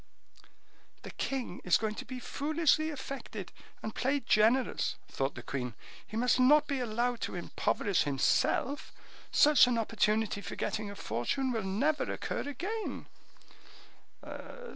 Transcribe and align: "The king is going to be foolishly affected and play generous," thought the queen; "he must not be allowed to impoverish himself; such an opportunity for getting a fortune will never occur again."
"The 1.03 1.11
king 1.11 1.61
is 1.63 1.77
going 1.77 1.93
to 1.93 2.05
be 2.05 2.19
foolishly 2.19 2.89
affected 2.89 3.51
and 3.83 3.93
play 3.93 4.19
generous," 4.19 4.95
thought 5.07 5.35
the 5.35 5.43
queen; 5.43 5.75
"he 6.07 6.17
must 6.17 6.39
not 6.39 6.65
be 6.65 6.79
allowed 6.79 7.21
to 7.21 7.35
impoverish 7.35 8.01
himself; 8.01 8.91
such 9.31 9.67
an 9.67 9.77
opportunity 9.77 10.41
for 10.41 10.55
getting 10.55 10.89
a 10.89 10.95
fortune 10.95 11.51
will 11.51 11.61
never 11.61 12.11
occur 12.11 12.49
again." 12.49 13.05